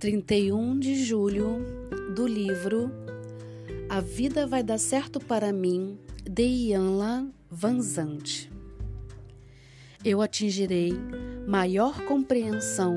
31 0.00 0.78
de 0.78 1.04
julho 1.04 1.58
do 2.14 2.26
livro 2.26 2.90
A 3.86 4.00
Vida 4.00 4.46
Vai 4.46 4.62
Dar 4.62 4.78
Certo 4.78 5.20
para 5.20 5.52
Mim, 5.52 5.98
de 6.24 6.42
Ianla 6.42 7.30
Vanzante. 7.50 8.50
Eu 10.02 10.22
atingirei 10.22 10.94
maior 11.46 12.02
compreensão 12.06 12.96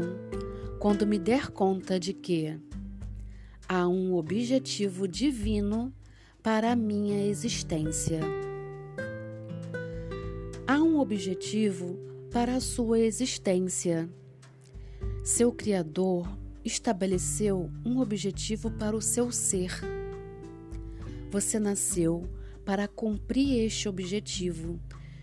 quando 0.79 1.05
me 1.05 1.19
der 1.19 1.51
conta 1.51 1.99
de 1.99 2.13
que 2.13 2.57
há 3.67 3.85
um 3.85 4.15
objetivo 4.15 5.05
divino 5.05 5.93
para 6.41 6.71
a 6.71 6.75
minha 6.75 7.27
existência. 7.27 8.21
Há 10.65 10.81
um 10.81 11.01
objetivo 11.01 11.99
para 12.31 12.55
a 12.55 12.61
sua 12.61 12.97
existência. 12.97 14.09
Seu 15.21 15.51
Criador 15.51 16.42
estabeleceu 16.63 17.69
um 17.85 17.99
objetivo 17.99 18.71
para 18.71 18.95
o 18.95 19.01
seu 19.01 19.31
ser. 19.31 19.81
Você 21.31 21.59
nasceu 21.59 22.29
para 22.65 22.87
cumprir 22.87 23.65
este 23.65 23.89
objetivo 23.89 24.79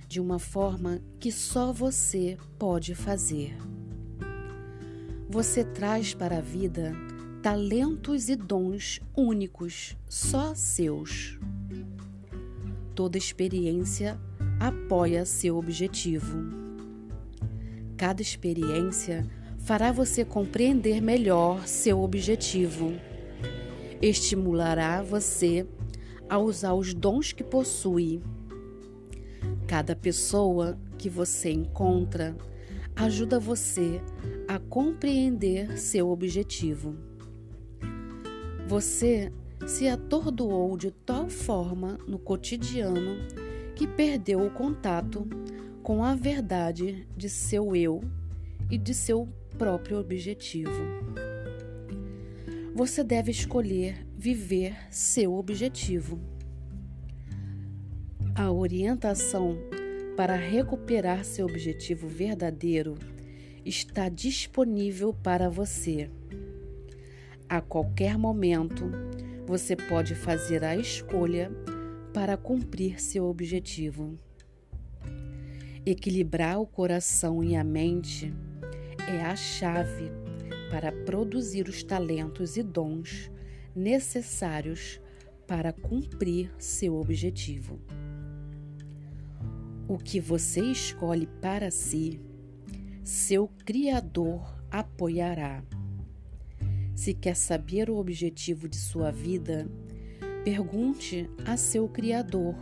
de 0.07 0.21
uma 0.21 0.39
forma 0.39 1.01
que 1.19 1.31
só 1.31 1.73
você 1.73 2.37
pode 2.59 2.95
fazer. 2.95 3.57
Você 5.29 5.65
traz 5.65 6.13
para 6.13 6.39
a 6.39 6.41
vida 6.41 6.93
talentos 7.43 8.29
e 8.29 8.37
dons 8.37 9.01
únicos, 9.17 9.97
só 10.09 10.55
seus. 10.55 11.39
Toda 12.95 13.17
experiência 13.17 14.21
apoia 14.59 15.25
seu 15.25 15.57
objetivo. 15.57 16.39
Cada 17.97 18.21
experiência 18.21 19.25
fará 19.61 19.93
você 19.93 20.25
compreender 20.25 21.01
melhor 21.01 21.67
seu 21.67 22.01
objetivo. 22.01 22.95
Estimulará 24.01 25.03
você 25.03 25.67
a 26.29 26.39
usar 26.39 26.75
os 26.75 26.95
dons 26.95 27.33
que 27.33 27.45
possui. 27.45 28.23
Cada 29.67 29.95
pessoa 29.95 30.79
que 30.99 31.09
você 31.09 31.51
encontra 31.51 32.37
ajuda 32.97 33.39
você 33.39 34.01
a 34.49 34.59
compreender 34.59 35.79
seu 35.79 36.11
objetivo. 36.11 36.97
Você 38.67 39.33
se 39.67 39.87
atordoou 39.89 40.77
de 40.77 40.91
tal 40.91 41.29
forma 41.29 41.99
no 42.07 42.19
cotidiano 42.19 43.19
que 43.77 43.87
perdeu 43.87 44.45
o 44.45 44.51
contato 44.51 45.29
com 45.83 46.03
a 46.03 46.15
verdade 46.15 47.07
de 47.17 47.29
seu 47.29 47.75
eu 47.77 48.03
e 48.71 48.77
de 48.77 48.95
seu 48.95 49.29
próprio 49.59 49.99
objetivo. 49.99 50.71
Você 52.75 53.05
deve 53.05 53.31
escolher 53.31 54.07
viver 54.17 54.77
seu 54.91 55.35
objetivo. 55.35 56.21
A 58.35 58.51
orientação 58.51 59.59
para 60.17 60.35
recuperar 60.35 61.25
seu 61.25 61.47
objetivo 61.47 62.07
verdadeiro 62.07 62.97
está 63.65 64.09
disponível 64.09 65.13
para 65.13 65.49
você. 65.49 66.11
A 67.49 67.61
qualquer 67.61 68.17
momento, 68.17 68.91
você 69.47 69.75
pode 69.75 70.15
fazer 70.15 70.63
a 70.63 70.77
escolha 70.77 71.51
para 72.15 72.37
cumprir 72.37 73.01
seu 73.01 73.25
objetivo. 73.25 74.19
Equilibrar 75.85 76.61
o 76.61 76.67
coração 76.67 77.43
e 77.43 77.57
a 77.57 77.65
mente 77.65 78.33
é 79.11 79.23
a 79.23 79.35
chave 79.35 80.13
para 80.71 80.93
produzir 80.93 81.69
os 81.69 81.83
talentos 81.83 82.57
e 82.57 82.63
dons 82.63 83.31
necessários 83.75 85.01
para 85.49 85.73
cumprir 85.73 86.53
seu 86.59 86.95
objetivo. 86.95 87.81
O 89.89 89.99
que 89.99 90.21
você 90.21 90.61
escolhe 90.61 91.27
para 91.27 91.73
si, 91.73 92.21
seu 93.03 93.49
Criador 93.65 94.41
apoiará. 94.71 95.65
Se 96.95 97.13
quer 97.13 97.35
saber 97.35 97.91
o 97.91 97.97
objetivo 97.97 98.69
de 98.69 98.77
sua 98.77 99.11
vida, 99.11 99.69
pergunte 100.45 101.29
a 101.45 101.57
seu 101.57 101.89
Criador. 101.89 102.55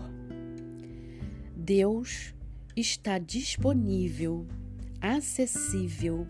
Deus 1.55 2.35
está 2.75 3.19
disponível, 3.19 4.47
acessível 4.99 6.27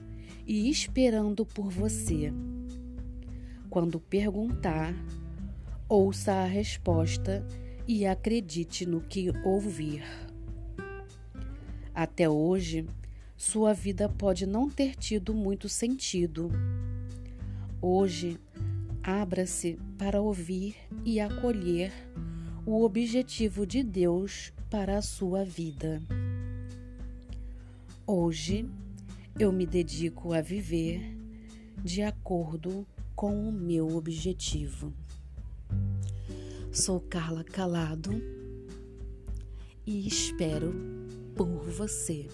e 0.48 0.70
esperando 0.70 1.44
por 1.44 1.68
você. 1.68 2.32
Quando 3.68 4.00
perguntar, 4.00 4.94
ouça 5.86 6.32
a 6.32 6.44
resposta 6.46 7.46
e 7.86 8.06
acredite 8.06 8.86
no 8.86 9.02
que 9.02 9.30
ouvir. 9.44 10.02
Até 11.94 12.28
hoje, 12.28 12.86
sua 13.36 13.74
vida 13.74 14.08
pode 14.08 14.46
não 14.46 14.70
ter 14.70 14.96
tido 14.96 15.34
muito 15.34 15.68
sentido. 15.68 16.50
Hoje, 17.82 18.40
abra-se 19.02 19.78
para 19.98 20.20
ouvir 20.20 20.76
e 21.04 21.20
acolher 21.20 21.92
o 22.64 22.82
objetivo 22.82 23.66
de 23.66 23.82
Deus 23.82 24.52
para 24.70 24.96
a 24.96 25.02
sua 25.02 25.44
vida. 25.44 26.02
Hoje, 28.06 28.66
eu 29.38 29.52
me 29.52 29.64
dedico 29.64 30.32
a 30.32 30.40
viver 30.40 31.16
de 31.84 32.02
acordo 32.02 32.84
com 33.14 33.48
o 33.48 33.52
meu 33.52 33.94
objetivo. 33.96 34.92
Sou 36.72 37.00
Carla 37.00 37.44
Calado 37.44 38.10
e 39.86 40.08
espero 40.08 40.74
por 41.36 41.64
você. 41.70 42.26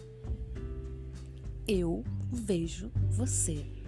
Eu 1.68 2.02
vejo 2.32 2.90
você. 3.10 3.83